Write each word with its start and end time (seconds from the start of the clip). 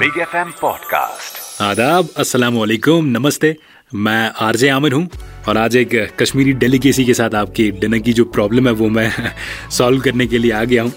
Big 0.00 0.16
F 0.18 0.36
M 0.36 0.50
podcast 0.60 1.62
आदाब 1.62 2.08
अस्सलाम 2.18 2.54
वालेकुम 2.54 3.06
नमस्ते। 3.06 3.54
मैं 3.92 4.30
आरजे 4.40 4.68
आमिर 4.68 4.92
हूँ 4.92 5.08
और 5.48 5.56
आज 5.56 5.76
एक 5.76 5.94
कश्मीरी 6.20 6.52
डेलीकेसी 6.62 7.04
के 7.04 7.14
साथ 7.14 7.34
आपकी 7.34 7.70
डिनर 7.80 7.98
की 7.98 8.12
जो 8.12 8.24
प्रॉब्लम 8.36 8.68
है 8.68 8.72
वो 8.74 8.88
मैं 8.88 9.10
सॉल्व 9.78 10.00
करने 10.00 10.26
के 10.26 10.38
लिए 10.38 10.52
आ 10.52 10.62
गया 10.64 10.82
हूँ। 10.82 10.92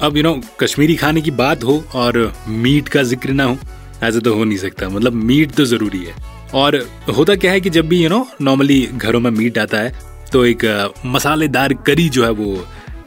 अब 0.00 0.16
you 0.16 0.22
you 0.22 0.24
know 0.24 0.34
know, 0.34 0.58
Kashmiri 0.60 0.96
खाने 0.96 1.20
की 1.20 1.30
बात 1.40 1.64
हो 1.64 1.82
और 1.94 2.20
मीट 2.48 2.88
का 2.88 3.02
ज़िक्र 3.04 3.32
ना 3.32 3.44
हो 3.44 3.58
ऐसा 4.02 4.18
तो 4.18 4.34
हो 4.34 4.44
नहीं 4.44 4.58
सकता। 4.58 4.88
मतलब 4.88 5.12
मीट 5.24 5.54
तो 5.54 5.64
ज़रूरी 5.64 6.04
है। 6.04 6.14
और 6.54 6.82
होता 7.16 7.34
क्या 7.36 7.52
है 7.52 7.60
कि 7.60 7.70
जब 7.70 7.88
भी 7.88 8.02
यू 8.02 8.08
नो 8.08 8.26
नॉर्मली 8.40 8.80
घरों 8.94 9.20
में 9.20 9.30
मीट 9.30 9.58
आता 9.58 9.78
है 9.78 9.98
तो 10.32 10.44
एक 10.46 10.92
मसालेदार 11.06 11.74
करी 11.86 12.08
जो 12.08 12.24
है 12.24 12.30
वो 12.40 12.56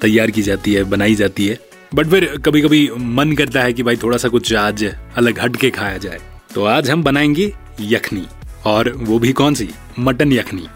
तैयार 0.01 0.31
की 0.31 0.41
जाती 0.41 0.73
है 0.73 0.83
बनाई 0.89 1.15
जाती 1.15 1.47
है। 1.47 1.70
बट 1.95 2.07
फिर 2.07 2.25
कभी 2.45 2.61
कभी 2.61 2.89
मन 2.97 3.31
करता 3.31 3.61
है 3.61 3.73
कि 3.73 3.83
भाई 3.83 3.95
थोड़ा 3.95 4.17
सा 4.17 4.27
कुछ 4.27 4.53
आज 4.53 4.83
अलग 5.17 5.39
हट 5.39 5.55
के 5.55 5.69
खाया 5.69 5.97
जाए। 5.97 6.19
तो 6.55 6.65
आज 6.65 6.89
हम 6.89 7.03
बनाएँगे 7.03 7.53
यखनी। 7.81 8.25
और 8.65 8.91
वो 8.97 9.19
भी 9.19 9.31
कौन 9.33 9.53
सी? 9.53 9.69
मटन 9.99 10.33
यखनी। 10.33 10.67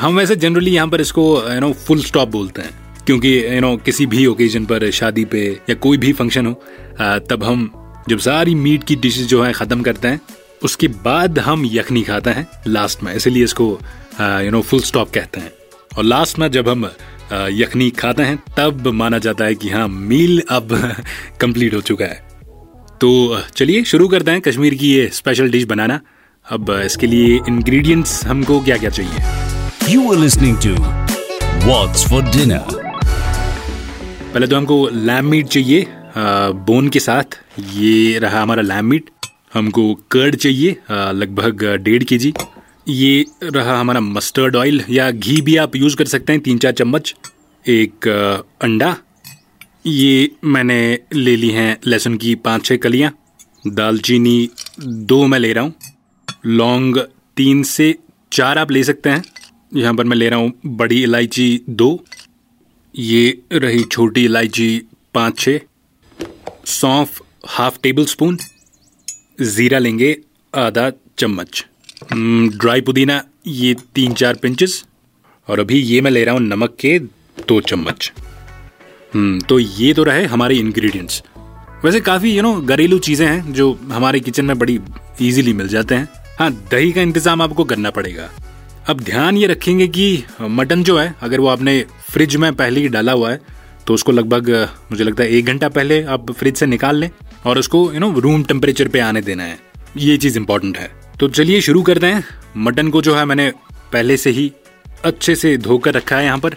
हम 0.00 0.16
वैसे 0.16 0.36
जनरली 0.36 0.70
यहाँ 0.70 0.88
पर 0.88 1.00
इसको 1.00 1.52
यू 1.54 1.60
नो 1.60 1.72
फुल 1.72 2.02
स्टॉप 2.02 2.28
बोलते 2.28 2.62
हैं। 2.62 2.70
क्योंकि 3.06 3.54
यू 3.54 3.60
नो 3.60 3.76
किसी 3.76 4.06
भी 4.06 4.26
ओकेजन 4.26 4.64
पर, 4.64 4.90
शादी 4.90 5.24
पे 5.24 5.60
या 5.70 5.74
कोई 5.74 5.98
भी 5.98 6.12
फ़ंक्शन 6.12 6.46
हो 6.46 6.62
तब 7.30 7.44
हम 7.44 7.72
जब 8.08 8.18
सारी 8.18 8.54
मीट 8.54 8.84
की 8.84 8.96
डिशेज 8.96 9.26
जो 9.26 9.42
है 9.42 9.52
ख़त्म 9.52 9.82
करते 9.82 10.08
हैं, 10.08 10.20
उसके 10.64 10.88
बाद 10.88 11.38
हम 11.38 11.62
यखनी 11.66 12.02
खाते 12.02 12.30
हैं 12.30 12.48
लास्ट 12.66 13.02
में। 13.02 13.14
इसलिए 13.14 13.44
इसको 13.44 13.78
यू 14.20 14.50
नो 14.50 14.62
फुल 14.62 14.80
स्टॉप 14.80 15.10
कहते 15.14 15.40
हैं। 15.40 15.52
और 15.98 16.04
लास्ट 16.04 16.38
में 16.38 16.50
जब 16.50 16.68
हम 16.68 16.90
यखनी 17.32 17.90
खाते 17.90 18.22
हैं 18.22 18.36
तब 18.56 18.86
माना 18.94 19.18
जाता 19.18 19.44
है 19.44 19.54
कि 19.54 19.68
हाँ 19.70 19.86
मील 19.88 20.42
अब 20.50 20.68
कंप्लीट 21.40 21.74
हो 21.74 21.80
चुका 21.80 22.04
है। 22.04 22.26
तो 23.00 23.40
चलिए 23.56 23.82
शुरू 23.84 24.08
करते 24.08 24.30
हैं 24.30 24.40
कश्मीर 24.40 24.74
की 24.74 24.92
ये 24.92 25.08
स्पेशल 25.12 25.50
डिश 25.50 25.64
बनाना। 25.64 26.00
अब 26.46 26.70
इसके 26.84 27.06
लिए 27.06 27.38
इंग्रेडिएंट्स 27.48 28.24
हमको 28.26 28.60
क्या 28.60 28.76
क्या 28.76 28.90
चाहिए? 28.90 29.94
You 29.94 30.12
are 30.12 30.18
listening 30.18 30.56
to 30.64 30.74
What's 31.66 32.08
for 32.10 32.22
dinner 32.36 32.86
पहले 34.32 34.46
तो 34.46 34.56
हमको 34.56 34.88
लैम 34.92 35.26
मीट 35.26 35.46
चाहिए 35.46 35.86
बोन 36.66 36.88
के 36.88 37.00
साथ। 37.00 37.38
ये 37.74 38.18
रहा 38.18 38.42
हमारा 38.42 38.62
लैम 38.62 38.86
मीट 38.86 39.10
हमको 39.54 39.92
कर्ड 40.10 40.36
चाहिए 40.36 40.76
लगभग 40.90 41.64
डेढ़ 41.82 42.04
के 42.04 42.18
जी 42.18 42.32
ये 42.88 43.24
रहा 43.42 43.78
हमारा 43.80 44.00
मस्टर्ड 44.00 44.56
ऑयल 44.56 44.82
या 44.90 45.10
घी 45.10 45.40
भी 45.40 45.56
आप 45.56 45.74
यूज़ 45.76 45.96
कर 45.96 46.04
सकते 46.04 46.32
हैं 46.32 46.42
तीन 46.42 46.58
चार 46.58 46.72
चम्मच। 46.72 47.14
एक 47.64 48.08
अंडा। 48.62 48.96
ये 49.86 50.30
मैंने 50.44 50.78
ले 51.12 51.36
ली 51.36 51.50
हैं 51.50 51.78
लहसुन 51.86 52.16
की 52.18 52.34
पाँच 52.34 52.64
छः 52.64 52.76
कलियाँ। 52.76 53.12
दालचीनी 53.66 54.48
दो 54.80 55.26
मैं 55.26 55.38
ले 55.38 55.52
रहा 55.52 55.64
हूँ। 55.64 55.74
लौंग 56.46 56.98
तीन 57.36 57.62
से 57.62 57.94
चार 58.32 58.58
आप 58.58 58.70
ले 58.70 58.84
सकते 58.84 59.10
हैं। 59.10 59.22
यहाँ 59.76 59.94
पर 59.94 60.04
मैं 60.04 60.16
ले 60.16 60.28
रहा 60.28 60.38
हूँ 60.38 60.52
बड़ी 60.66 61.02
इलायची 61.02 61.64
दो। 61.70 62.04
ये 62.94 63.42
रही 63.52 63.84
छोटी 63.84 64.24
इलायची 64.24 64.82
पाँच 65.14 65.38
छः 65.38 65.60
सौंफ 66.66 67.22
हाफ़ 67.48 67.78
टेबल 67.82 68.04
स्पून। 68.06 68.38
ज़ीरा 69.40 69.78
लेंगे 69.78 70.16
आधा 70.52 70.90
चम्मच। 71.18 71.66
ड्राई 72.10 72.80
पुदीना 72.80 73.22
ये 73.46 73.74
तीन 73.94 74.12
चार 74.14 74.34
पिंचेस 74.34 74.84
और 75.48 75.60
अभी 75.60 75.78
ये 75.80 76.00
मैं 76.00 76.10
ले 76.10 76.24
रहा 76.24 76.34
हूँ 76.34 76.42
नमक 76.42 76.76
के 76.80 76.98
दो 76.98 77.60
चम्मच। 77.62 78.12
हम्म, 79.12 79.40
तो 79.40 79.58
ये 79.58 79.92
तो 79.94 80.02
रहे 80.04 80.24
हमारे 80.26 80.54
इंग्रेडिएंट्स 80.56 81.22
वैसे 81.84 82.00
काफ़ी 82.00 82.34
यू 82.36 82.42
नो 82.42 82.54
घरेलू 82.54 82.98
चीज़ें 82.98 83.26
हैं 83.26 83.52
जो 83.52 83.72
हमारे 83.92 84.20
किचन 84.20 84.44
में 84.44 84.58
बड़ी 84.58 84.78
इजीली 85.22 85.52
मिल 85.52 85.68
जाते 85.68 85.94
हैं। 85.94 86.08
हाँ 86.38 86.50
दही 86.70 86.92
का 86.92 87.00
इंतज़ाम 87.00 87.42
आपको 87.42 87.64
करना 87.64 87.90
पड़ेगा। 87.90 88.28
अब 88.88 89.00
ध्यान 89.00 89.36
ये 89.36 89.46
रखेंगे 89.46 89.86
कि 89.88 90.24
मटन 90.42 90.82
जो 90.82 90.98
है 90.98 91.14
अगर 91.22 91.40
वो 91.40 91.48
आपने 91.48 91.80
फ्रिज 92.10 92.36
में 92.36 92.54
पहले 92.54 92.80
ही 92.80 92.88
डाला 92.88 93.12
हुआ 93.12 93.30
है 93.30 93.40
तो 93.86 93.94
उसको 93.94 94.12
लगभग 94.12 94.50
मुझे 94.90 95.04
लगता 95.04 95.22
है 95.22 95.30
एक 95.30 95.46
घंटा 95.46 95.68
पहले 95.70 96.02
आप 96.06 96.30
फ्रिज 96.32 96.56
से 96.56 96.66
निकाल 96.66 96.96
लें 96.96 97.10
और 97.46 97.58
उसको 97.58 97.90
यू 97.92 98.00
नो 98.00 98.12
रूम 98.20 98.44
टेम्परेचर 98.44 98.88
पे 98.88 99.00
आने 99.00 99.20
देना 99.22 99.42
है। 99.42 99.58
ये 99.96 100.16
चीज़ 100.16 100.38
इंपॉर्टेंट 100.38 100.78
है। 100.78 100.90
तो 101.20 101.28
चलिए 101.28 101.60
शुरू 101.60 101.82
करते 101.82 102.06
हैं। 102.06 102.24
मटन 102.56 102.88
को 102.88 103.02
जो 103.02 103.14
है 103.14 103.24
मैंने 103.24 103.50
पहले 103.92 104.16
से 104.16 104.30
ही 104.30 104.52
अच्छे 105.04 105.34
से 105.34 105.56
धोकर 105.56 105.94
रखा 105.94 106.16
है 106.16 106.24
यहाँ 106.24 106.38
पर। 106.38 106.56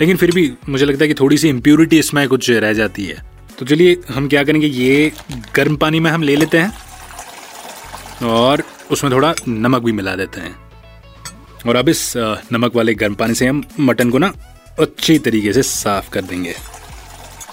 लेकिन 0.00 0.16
फिर 0.16 0.30
भी 0.32 0.52
मुझे 0.68 0.84
लगता 0.84 1.04
है 1.04 1.08
कि 1.08 1.14
थोड़ी 1.14 1.38
सी 1.38 1.48
इम्प्योरिटी 1.48 1.98
इसमें 1.98 2.26
कुछ 2.28 2.50
रह 2.50 2.72
जाती 2.72 3.04
है। 3.04 3.24
तो 3.58 3.66
चलिए 3.66 3.96
हम 4.10 4.28
क्या 4.28 4.42
करेंगे, 4.44 4.66
ये 4.66 5.12
गर्म 5.54 5.76
पानी 5.76 6.00
में 6.00 6.10
हम 6.10 6.22
ले 6.22 6.36
लेते 6.36 6.58
हैं 6.58 8.26
और 8.28 8.62
उसमें 8.90 9.12
थोड़ा 9.12 9.34
नमक 9.48 9.82
भी 9.82 9.92
मिला 9.92 10.14
देते 10.16 10.40
हैं। 10.40 10.54
और 11.66 11.76
अब 11.76 11.88
इस 11.88 12.12
नमक 12.52 12.76
वाले 12.76 12.94
गर्म 12.94 13.14
पानी 13.14 13.34
से 13.34 13.46
हम 13.46 13.64
मटन 13.80 14.10
को 14.10 14.18
ना 14.18 14.32
अच्छी 14.78 15.18
तरीके 15.18 15.52
से 15.52 15.62
साफ़ 15.62 16.10
कर 16.10 16.22
देंगे। 16.22 16.54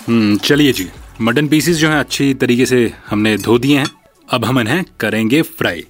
हम्म 0.08 0.38
चलिए 0.38 0.74
जी, 0.74 0.88
मटन 1.22 1.48
पीसेस 1.48 1.78
जो 1.78 1.90
हैं 1.90 2.00
अच्छी 2.00 2.34
तरीके 2.34 2.66
से 2.66 2.92
हमने 3.10 3.38
धो 3.38 3.58
दिए 3.60 3.78
हैं। 3.78 3.88
अब 4.30 4.46
हम 4.46 4.60
इन्हें 4.60 4.84
करेंगे 5.00 5.42
फ्राई। 5.42 5.86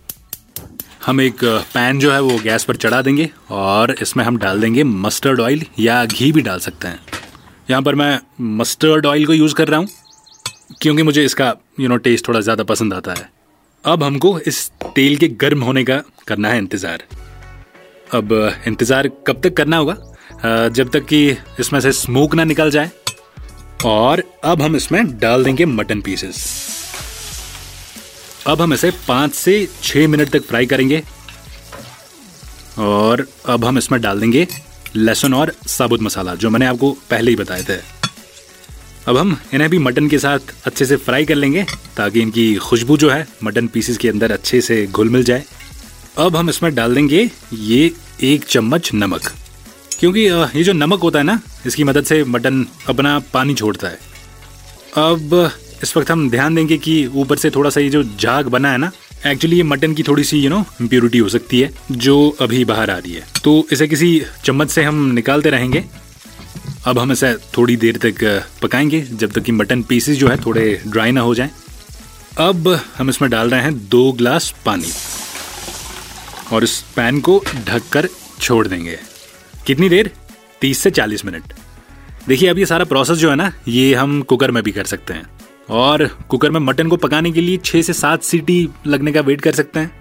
हम 1.05 1.19
एक 1.21 1.43
पैन 1.73 1.99
जो 1.99 2.11
है 2.11 2.19
वो 2.21 2.37
गैस 2.39 2.63
पर 2.63 2.75
चढ़ा 2.75 3.01
देंगे 3.01 3.29
और 3.51 3.95
इसमें 4.01 4.23
हम 4.23 4.37
डाल 4.37 4.61
देंगे 4.61 4.83
मस्टर्ड 4.83 5.39
ऑयल 5.39 5.63
या 5.79 6.03
घी 6.05 6.31
भी 6.31 6.41
डाल 6.41 6.59
सकते 6.59 6.87
हैं। 6.87 6.99
यहाँ 7.69 7.81
पर 7.81 7.95
मैं 7.95 8.19
मस्टर्ड 8.57 9.05
ऑयल 9.05 9.25
को 9.25 9.33
यूज़ 9.33 9.55
कर 9.55 9.67
रहा 9.67 9.79
हूँ 9.79 9.87
क्योंकि 10.81 11.03
मुझे 11.03 11.23
इसका 11.25 11.53
यू 11.79 11.89
नो 11.89 11.97
टेस्ट 11.97 12.27
थोड़ा 12.27 12.39
ज़्यादा 12.39 12.63
पसंद 12.63 12.93
आता 12.93 13.13
है। 13.13 13.29
अब 13.83 14.03
हमको 14.03 14.37
इस 14.39 14.67
तेल 14.85 15.17
के 15.17 15.27
गर्म 15.41 15.63
होने 15.63 15.83
का 15.83 16.01
करना 16.27 16.49
है 16.49 16.57
इंतज़ार। 16.57 17.03
अब 18.15 18.33
इंतज़ार 18.67 19.07
कब 19.27 19.41
तक 19.43 19.57
करना 19.57 19.77
होगा? 19.77 19.97
जब 20.69 20.89
तक 20.93 21.05
कि 21.05 21.25
इसमें 21.59 21.79
से 21.79 21.91
स्मोक 21.91 22.35
ना 22.35 22.43
निकल 22.43 22.71
जाए। 22.71 22.91
और 23.85 24.23
अब 24.43 24.61
हम 24.61 24.75
इसमें 24.75 25.17
डाल 25.19 25.43
देंगे 25.43 25.65
मटन 25.65 26.01
पीसेस 26.01 26.41
अब 28.47 28.61
हम 28.61 28.73
इसे 28.73 28.91
पाँच 29.07 29.33
से 29.33 29.67
छः 29.83 30.07
मिनट 30.07 30.29
तक 30.29 30.43
फ्राई 30.43 30.65
करेंगे। 30.65 31.01
और 32.79 33.25
अब 33.45 33.65
हम 33.65 33.77
इसमें 33.77 33.99
डाल 34.01 34.19
देंगे 34.19 34.47
लहसुन 34.95 35.33
और 35.33 35.53
साबुत 35.67 36.01
मसाला, 36.01 36.35
जो 36.35 36.49
मैंने 36.49 36.65
आपको 36.65 36.91
पहले 37.09 37.31
ही 37.31 37.35
बताए 37.35 37.63
थे। 37.63 37.77
अब 39.07 39.17
हम 39.17 39.37
इन्हें 39.53 39.69
भी 39.69 39.77
मटन 39.79 40.07
के 40.09 40.19
साथ 40.19 40.53
अच्छे 40.65 40.85
से 40.85 40.95
फ्राई 40.97 41.25
कर 41.25 41.35
लेंगे, 41.35 41.65
ताकि 41.97 42.21
इनकी 42.21 42.55
खुशबू 42.57 42.97
जो 42.97 43.09
है 43.09 43.27
मटन 43.43 43.67
पीसेस 43.67 43.97
के 43.97 44.09
अंदर 44.09 44.31
अच्छे 44.31 44.61
से 44.61 44.85
घुल 44.87 45.09
मिल 45.09 45.23
जाए। 45.23 45.43
अब 46.17 46.35
हम 46.35 46.49
इसमें 46.49 46.73
डाल 46.75 46.95
देंगे 46.95 47.29
ये 47.53 47.91
एक 48.23 48.45
चम्मच 48.45 48.89
नमक, 48.93 49.31
क्योंकि 49.99 50.19
ये 50.19 50.63
जो 50.63 50.73
नमक 50.73 51.01
होता 51.01 51.19
है 51.19 51.25
ना, 51.25 51.39
इसकी 51.65 51.83
मदद 51.83 52.05
से 52.05 52.23
मटन 52.25 52.65
अपना 52.89 53.17
पानी 53.33 53.53
छोड़ता 53.55 53.87
है। 53.87 53.99
अब 54.99 55.51
इस 55.83 55.97
वक्त 55.97 56.11
हम 56.11 56.29
ध्यान 56.29 56.55
देंगे 56.55 56.77
कि 56.77 57.07
ऊपर 57.07 57.37
से 57.37 57.49
थोड़ा 57.49 57.69
सा 57.69 57.81
ये 57.81 57.89
जो 57.89 58.03
झाग 58.03 58.47
बना 58.47 58.71
है 58.71 58.77
ना 58.77 58.91
एक्चुअली 59.27 59.57
ये 59.57 59.63
मटन 59.63 59.93
की 59.93 60.03
थोड़ी 60.03 60.23
सी 60.23 60.39
यू 60.39 60.49
नो 60.49 60.65
इम्प्योरिटी 60.81 61.17
हो 61.17 61.29
सकती 61.29 61.59
है, 61.59 61.73
जो 61.91 62.37
अभी 62.41 62.65
बाहर 62.65 62.89
आ 62.89 62.97
रही 62.97 63.13
है। 63.13 63.23
तो 63.43 63.67
इसे 63.71 63.87
किसी 63.87 64.23
चम्मच 64.45 64.69
से 64.69 64.83
हम 64.83 65.05
निकालते 65.05 65.49
रहेंगे। 65.49 65.83
अब 66.85 66.99
हम 66.99 67.11
इसे 67.11 67.33
थोड़ी 67.33 67.75
देर 67.75 67.97
तक 67.97 68.43
पकाएँगे, 68.61 69.01
जब 69.01 69.31
तक 69.31 69.41
कि 69.41 69.51
मटन 69.51 69.83
पीसेस 69.83 70.17
जो 70.17 70.27
है 70.27 70.37
थोड़े 70.37 70.81
ड्राई 70.87 71.11
ना 71.11 71.21
हो 71.21 71.35
जाएँ। 71.35 71.49
अब 72.37 72.79
हम 72.97 73.09
इसमें 73.09 73.31
डाल 73.31 73.49
रहे 73.49 73.61
हैं 73.61 73.89
दो 73.89 74.11
ग्लास 74.11 74.53
पानी। 74.65 74.91
और 76.53 76.63
इस 76.63 76.85
पैन 76.95 77.19
को 77.19 77.43
ढककर 77.67 78.09
छोड़ 78.41 78.67
देंगे। 78.67 78.99
कितनी 79.67 79.89
देर? 79.89 80.11
30 80.61 80.79
से 80.79 80.91
40 80.91 81.25
मिनट। 81.25 81.43
देखिए, 82.27 82.49
अब 82.49 82.59
ये 82.59 82.65
सारा 82.65 82.85
प्रोसेस 82.85 83.17
जो 83.17 83.29
है 83.29 83.35
ना, 83.35 83.53
ये 83.67 83.93
हम 83.93 84.21
कुकर 84.21 84.51
में 84.51 84.63
भी 84.63 84.71
कर 84.71 84.83
सकते 84.83 85.13
हैं। 85.13 85.25
और 85.71 86.05
कुकर 86.29 86.51
में 86.51 86.59
मटन 86.59 86.87
को 86.87 86.97
पकाने 86.97 87.31
के 87.31 87.41
लिए 87.41 87.57
छः 87.57 87.81
से 87.81 87.93
सात 87.93 88.23
सीटी 88.23 88.67
लगने 88.87 89.11
का 89.11 89.21
वेट 89.21 89.41
कर 89.41 89.53
सकते 89.53 89.79
हैं। 89.79 89.91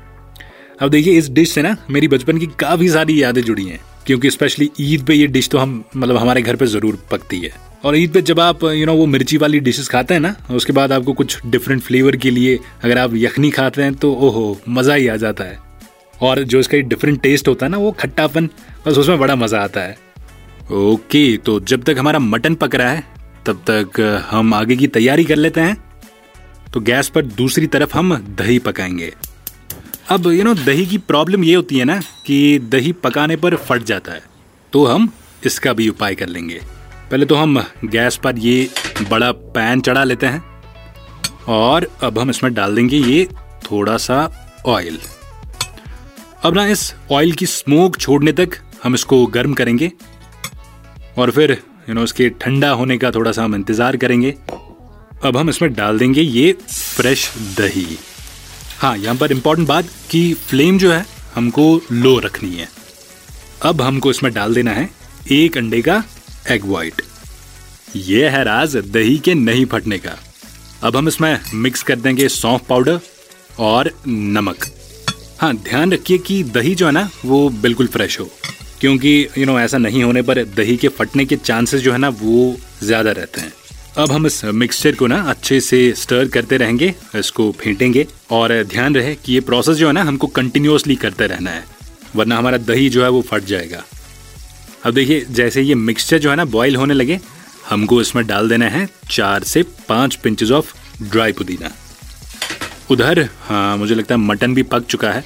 अब 0.80 0.90
देखिए, 0.90 1.18
इस 1.18 1.28
डिश 1.30 1.50
से 1.50 1.62
ना 1.62 1.76
मेरी 1.90 2.08
बचपन 2.08 2.38
की 2.38 2.46
काफ़ी 2.60 2.88
सारी 2.88 3.22
यादें 3.22 3.42
जुड़ी 3.42 3.64
हैं, 3.64 3.80
क्योंकि 4.06 4.30
स्पेशली 4.30 4.70
ईद 4.80 5.04
पे 5.06 5.14
ये 5.14 5.26
डिश 5.28 5.48
तो 5.48 5.58
हम 5.58 5.82
मतलब 5.96 6.16
हमारे 6.16 6.42
घर 6.42 6.56
पे 6.56 6.66
ज़रूर 6.68 6.98
पकती 7.10 7.40
है। 7.40 7.50
और 7.84 7.96
ईद 7.96 8.12
पे 8.12 8.22
जब 8.22 8.40
आप 8.40 8.64
यू 8.64 8.86
नो 8.86 8.94
वो 8.94 9.06
मिर्ची 9.06 9.36
वाली 9.36 9.60
डिशेस 9.60 9.88
खाते 9.88 10.14
हैं 10.14 10.20
ना, 10.20 10.34
उसके 10.50 10.72
बाद 10.72 10.92
आपको 10.92 11.12
कुछ 11.12 11.38
डिफरेंट 11.46 11.82
फ्लेवर 11.82 12.16
के 12.16 12.30
लिए 12.30 12.58
अगर 12.84 12.98
आप 12.98 13.14
यखनी 13.14 13.50
खाते 13.50 13.82
हैं 13.82 13.94
तो 13.94 14.12
ओहो, 14.12 14.56
मज़ा 14.68 14.94
ही 14.94 15.08
आ 15.08 15.16
जाता 15.16 15.44
है। 15.44 15.58
और 16.22 16.42
जो 16.42 16.60
इसका 16.60 16.78
डिफरेंट 16.80 17.20
टेस्ट 17.22 17.48
होता 17.48 17.66
है 17.66 17.72
ना, 17.72 17.78
वो 17.78 17.90
खट्टापन, 17.92 18.48
बस 18.86 18.98
उसमें 18.98 19.18
बड़ा 19.18 19.36
मज़ा 19.36 19.60
आता 19.60 19.80
है। 19.80 19.96
ओके 20.72 21.36
तो 21.36 21.58
जब 21.60 21.82
तक 21.82 21.96
हमारा 21.98 22.18
मटन 22.18 22.54
पक 22.54 22.74
रहा 22.74 22.90
है 22.90 23.04
तब 23.46 23.62
तक 23.70 24.00
हम 24.30 24.54
आगे 24.54 24.76
की 24.76 24.86
तैयारी 24.86 25.24
कर 25.24 25.36
लेते 25.36 25.60
हैं। 25.60 25.76
तो 26.72 26.80
गैस 26.80 27.08
पर 27.08 27.24
दूसरी 27.24 27.66
तरफ़ 27.66 27.96
हम 27.96 28.16
दही 28.38 28.58
पकाएँगे। 28.58 29.12
अब 30.08 30.26
यू 30.26 30.44
नो 30.44 30.54
दही 30.54 30.86
की 30.86 30.98
प्रॉब्लम 30.98 31.44
ये 31.44 31.54
होती 31.54 31.78
है 31.78 31.84
ना 31.84 32.00
कि 32.26 32.58
दही 32.58 32.92
पकाने 32.92 33.36
पर 33.36 33.56
फट 33.56 33.82
जाता 33.82 34.12
है। 34.12 34.22
तो 34.72 34.84
हम 34.86 35.12
इसका 35.46 35.72
भी 35.72 35.88
उपाय 35.88 36.14
कर 36.14 36.26
लेंगे। 36.26 36.60
पहले 37.10 37.26
तो 37.26 37.34
हम 37.34 37.64
गैस 37.84 38.16
पर 38.16 38.38
ये 38.38 38.68
बड़ा 39.10 39.32
पैन 39.32 39.80
चढ़ा 39.80 40.04
लेते 40.04 40.26
हैं। 40.26 40.42
और 41.48 41.90
अब 42.02 42.18
हम 42.18 42.30
इसमें 42.30 42.54
डाल 42.54 42.74
देंगे 42.74 42.96
ये 42.96 43.24
थोड़ा 43.62 43.96
सा 43.96 44.18
ऑयल 44.66 44.98
अब 46.44 46.54
ना 46.54 46.66
इस 46.66 46.94
ऑयल 47.10 47.32
की 47.32 47.46
स्मोक 47.46 47.96
छोड़ने 47.96 48.32
तक 48.32 48.50
हम 48.84 48.94
इसको 48.94 49.26
गर्म 49.26 49.54
करेंगे। 49.54 49.92
और 51.18 51.30
फिर 51.30 51.62
यू 51.88 51.94
नो 51.94 52.02
इसके 52.04 52.28
ठंडा 52.40 52.70
होने 52.70 52.96
का 52.98 53.10
थोड़ा 53.10 53.32
सा 53.32 53.44
हम 53.44 53.54
इंतज़ार 53.54 53.96
करेंगे। 53.96 54.34
अब 55.24 55.36
हम 55.36 55.50
इसमें 55.50 55.72
डाल 55.74 55.98
देंगे 55.98 56.20
ये 56.20 56.52
फ्रेश 56.62 57.28
दही। 57.58 57.86
हाँ 58.78 58.96
यहाँ 58.98 59.16
पर 59.16 59.32
इंपॉर्टेंट 59.32 59.68
बात 59.68 59.88
कि 60.10 60.32
फ्लेम 60.40 60.78
जो 60.78 60.92
है, 60.92 61.04
हमको 61.34 61.80
लो 61.92 62.18
रखनी 62.18 62.50
है। 62.50 62.68
अब 63.62 63.82
हमको 63.82 64.10
इसमें 64.10 64.32
डाल 64.34 64.54
देना 64.54 64.70
है 64.70 64.88
एक 65.32 65.56
अंडे 65.58 65.80
का 65.82 66.02
एग 66.50 66.64
वाइट 66.66 67.02
ये 67.96 68.28
है 68.28 68.42
राज 68.44 68.76
दही 68.76 69.18
के 69.18 69.34
नहीं 69.34 69.64
फटने 69.66 69.98
का। 69.98 70.16
अब 70.82 70.96
हम 70.96 71.08
इसमें 71.08 71.38
मिक्स 71.54 71.82
कर 71.82 71.96
देंगे 71.96 72.28
सौंफ 72.30 72.66
पाउडर 72.68 73.00
और 73.60 73.90
नमक। 74.06 74.64
हाँ 75.40 75.54
ध्यान 75.56 75.92
रखिए 75.92 76.18
कि 76.18 76.42
दही 76.44 76.74
जो 76.74 76.86
है 76.86 76.92
ना, 76.92 77.08
वो 77.24 77.48
बिल्कुल 77.52 77.86
फ्रेश 77.88 78.18
हो। 78.20 78.30
क्योंकि 78.82 79.10
यू 79.38 79.44
नो 79.46 79.58
ऐसा 79.60 79.78
नहीं 79.78 80.02
होने 80.02 80.22
पर 80.22 80.42
दही 80.46 80.76
के 80.76 80.88
फटने 80.90 81.24
के 81.24 81.36
चांसेस 81.38 81.80
जो 81.80 81.92
है 81.92 81.98
ना, 81.98 82.08
वो 82.10 82.56
ज़्यादा 82.82 83.10
रहते 83.12 83.40
हैं। 83.40 83.52
अब 83.98 84.12
हम 84.12 84.26
इस 84.26 84.44
मिक्सचर 84.44 84.94
को 84.94 85.06
ना 85.06 85.20
अच्छे 85.30 85.60
से 85.60 85.92
स्टर 85.94 86.28
करते 86.28 86.56
रहेंगे, 86.56 86.94
इसको 87.16 87.50
फेंटेंगे 87.52 88.06
और 88.30 88.62
ध्यान 88.64 88.94
रहे 88.94 89.14
कि 89.14 89.32
ये 89.32 89.40
प्रोसेस 89.42 89.76
जो 89.76 89.86
है 89.86 89.92
ना, 89.92 90.02
हमको 90.02 90.26
कंटिन्यूसली 90.28 90.96
करते 90.96 91.26
रहना 91.26 91.50
है, 91.50 91.64
वरना 92.16 92.38
हमारा 92.38 92.58
दही 92.58 92.88
जो 92.88 93.02
है 93.02 93.10
वो 93.10 93.20
फट 93.22 93.44
जाएगा। 93.44 93.82
अब 94.84 94.94
देखिए, 94.94 95.24
जैसे 95.30 95.62
ये 95.62 95.74
मिक्सचर 95.76 96.18
जो 96.18 96.30
है 96.30 96.36
ना 96.36 96.44
बॉईल 96.46 96.76
होने 96.76 96.94
लगे, 96.94 97.20
हमको 97.68 98.00
इसमें 98.00 98.26
डाल 98.26 98.48
देना 98.48 98.68
है 98.68 98.88
चार 99.10 99.42
से 99.44 99.62
पाँच 99.88 100.14
पिंचेस 100.16 100.50
ऑफ़ 100.50 100.74
ड्राई 101.02 101.32
पुदीना 101.32 101.70
उधर 102.90 103.28
हाँ 103.42 103.76
मुझे 103.76 103.94
लगता 103.94 104.14
है 104.14 104.20
मटन 104.20 104.54
भी 104.54 104.62
पक 104.64 104.86
चुका 104.86 105.12
है। 105.12 105.24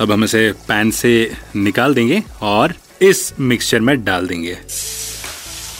अब 0.00 0.12
हम 0.12 0.24
इसे 0.24 0.50
पैन 0.68 0.90
से 0.92 1.10
निकाल 1.56 1.94
देंगे 1.94 2.22
और 2.42 2.74
इस 3.02 3.32
मिक्सचर 3.40 3.80
में 3.80 4.04
डाल 4.04 4.26
देंगे। 4.26 4.56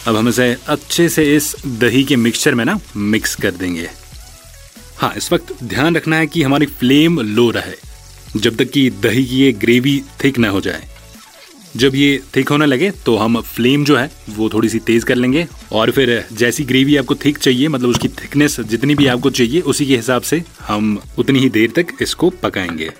अब 0.07 0.17
हम 0.17 0.29
इसे 0.29 0.57
अच्छे 0.67 1.09
से 1.09 1.25
इस 1.37 1.55
दही 1.67 2.05
के 2.05 2.17
मिक्सचर 2.17 2.55
में 2.55 2.65
ना 2.65 2.79
मिक्स 2.97 3.35
कर 3.35 3.51
देंगे। 3.51 3.89
हाँ 4.99 5.13
इस 5.17 5.33
वक्त 5.33 5.53
ध्यान 5.65 5.97
रखना 5.97 6.17
है 6.17 6.27
कि 6.27 6.43
हमारी 6.43 6.67
फ्लेम 6.67 7.21
लो 7.21 7.51
रहे, 7.51 7.75
जब 8.37 8.57
तक 8.57 8.71
कि 8.71 8.89
दही 8.91 9.25
की 9.27 9.37
ये 9.37 9.53
ग्रेवी 9.53 10.03
थिक 10.25 10.39
ना 10.39 10.49
हो 10.49 10.61
जाए। 10.61 10.89
जब 11.77 11.95
ये 11.95 12.23
थिक 12.37 12.49
होने 12.49 12.67
लगे 12.67 12.91
तो 12.91 13.17
हम 13.17 13.41
फ्लेम 13.41 13.85
जो 13.85 13.97
है, 13.97 14.11
वो 14.31 14.49
थोड़ी 14.49 14.69
सी 14.69 14.79
तेज 14.79 15.05
कर 15.05 15.15
लेंगे 15.15 15.47
और 15.73 15.91
फिर 15.91 16.25
जैसी 16.33 16.65
ग्रेवी 16.65 16.97
आपको 16.97 17.15
थिक 17.15 17.39
चाहिए 17.39 17.69
मतलब 17.69 17.89
उसकी 17.89 18.09
थिकनेस 18.09 18.61
जितनी 18.61 18.95
भी 18.95 19.07
आपको 19.07 19.31
चाहिए, 19.31 19.61
उसी 19.61 19.87
के 19.87 19.97
हिसाब 19.97 20.23
से 20.23 20.43
हम 20.61 20.99
उतनी 21.19 21.39
ही 21.39 21.51
देर 21.51 21.73
तक 21.77 21.87
इसको 22.03 22.31
पकाएँगे। 22.31 22.91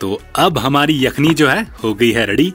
तो 0.00 0.20
अब 0.36 0.58
हमारी 0.58 1.04
यखनी 1.04 1.34
जो 1.34 1.48
है, 1.48 1.66
हो 1.82 1.94
गई 1.94 2.10
है 2.12 2.26
रेडी 2.26 2.52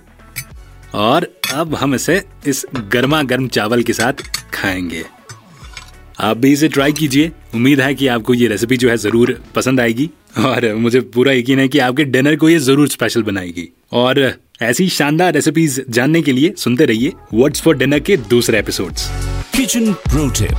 और 0.94 1.28
अब 1.54 1.76
हम 1.76 1.96
इसे 1.96 2.22
इस 2.48 2.66
गर्मा 2.92 3.22
गर्म 3.24 3.48
चावल 3.48 3.84
के 3.84 3.94
साथ 3.94 4.14
खाएँगे। 4.54 5.04
आप 6.20 6.38
भी 6.38 6.52
इसे 6.54 6.68
ट्राई 6.68 6.92
कीजिए। 6.92 7.32
उम्मीद 7.56 7.82
है 7.82 7.94
कि 7.96 8.08
आपको 8.08 8.34
ये 8.34 8.48
रेसिपी 8.48 8.78
जो 8.78 8.90
है 8.90 8.98
ज़रूर 8.98 9.40
पसंद 9.56 9.80
आएगी। 9.80 10.10
और 10.38 10.74
मुझे 10.76 11.00
पूरा 11.16 11.32
यकीन 11.32 11.60
है 11.60 11.68
कि 11.68 11.80
आपके 11.80 12.04
डिनर 12.04 12.36
को 12.36 12.50
ये 12.50 12.60
ज़रूर 12.60 12.88
स्पेशल 12.88 13.24
बनाएगी। 13.24 13.68
और 13.92 14.34
ऐसी 14.62 14.88
शानदार 14.90 15.34
रेसिपीज़ 15.34 15.82
जानने 15.90 16.22
के 16.22 16.32
लिए 16.32 16.54
सुनते 16.58 16.86
रहिए 16.86 17.14
वर्ड्स 17.34 17.62
फॉर 17.62 17.78
डिनर 17.78 18.00
के 18.00 18.18
दूसरे 18.18 18.60
episodes 18.60 19.10
kitchen 19.56 19.94
Pro 19.94 20.28
Tip. 20.32 20.56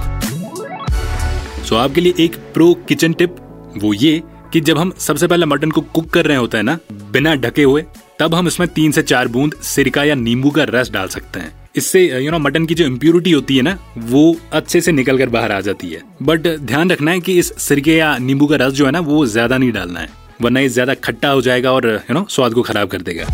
So 1.64 1.76
आपके 1.76 2.00
लिए 2.00 2.14
एक 2.20 2.37
प्रो 2.55 2.73
किचन 2.88 3.12
टिप 3.12 3.37
वो 3.76 3.94
ये 3.94 4.23
कि 4.52 4.61
जब 4.61 4.79
हम 4.79 4.93
सबसे 4.99 5.26
पहले 5.26 5.46
मटन 5.46 5.70
को 5.70 5.81
कुक 5.81 6.08
कर 6.11 6.25
रहे 6.25 6.37
होते 6.37 6.56
हैं 6.56 6.64
ना 6.64 6.79
बिना 6.93 7.34
ढके 7.34 7.62
हुए 7.62 7.84
तब 8.23 8.35
हम 8.35 8.47
इसमें 8.49 8.69
तीन 8.75 8.93
से 8.93 9.03
चार 9.05 9.29
बूंद 9.29 9.55
सिरका 9.65 10.05
या 10.05 10.15
नींबू 10.15 10.51
का 10.51 10.65
रस 10.69 10.91
डाल 10.93 11.09
सकते 11.09 11.41
हैं 11.41 11.53
इससे 11.77 12.01
यू 12.25 12.31
नो 12.31 12.39
मटन 12.39 12.67
की 12.67 12.75
जो 12.75 12.85
इम्प्योरिटी 12.87 13.33
होती 13.33 13.57
है 13.57 13.63
ना 13.63 13.77
वो 14.09 14.25
अच्छे 14.53 14.81
से 14.81 14.93
निकल 14.93 15.19
कर 15.19 15.29
बाहर 15.29 15.53
आ 15.53 15.61
जाती 15.61 15.89
है 15.91 16.03
बट 16.23 16.47
ध्यान 16.67 16.91
रखना 16.91 17.11
है 17.11 17.21
कि 17.21 17.39
इस 17.39 17.53
सिरके 17.63 17.97
या 17.97 18.17
नींबू 18.21 18.47
का 18.47 18.57
रस 18.57 18.73
जो 18.73 18.87
है 18.87 18.93
ना 18.93 19.01
वो 19.09 19.25
ज़्यादा 19.27 19.59
नहीं 19.59 19.73
डालना 19.73 20.01
है 20.01 20.09
वरना 20.43 20.61
ये 20.61 20.69
ज़्यादा 20.69 20.95
खट्टा 21.05 21.31
हो 21.31 21.43
जाएगा 21.43 21.73
और 21.73 21.87
यू 22.11 22.15
नो 22.15 22.27
स्वाद 22.31 22.55
को 22.55 22.63
खराब 22.63 22.89
कर 22.89 23.03
देगा 23.03 23.27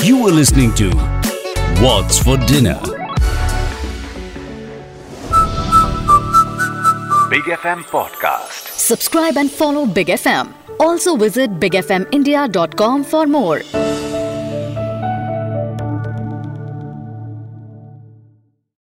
You 0.00 0.18
are 0.24 0.32
listening 0.32 0.74
to 0.74 0.90
What's 1.78 2.18
for 2.20 2.36
Dinner. 2.44 2.76
Big 7.30 7.48
FM 7.54 7.82
Podcast. 7.86 8.68
Subscribe 8.82 9.36
and 9.36 9.50
follow 9.52 9.86
Big 9.86 10.14
FM. 10.18 10.54
Also 10.80 11.16
visit 11.18 11.58
bigfmindia.com 11.58 13.04
for 13.06 13.26
more. 13.28 13.60